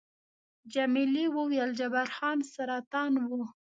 [0.73, 3.41] جميلې وويل:، جبار خان سرطان وو؟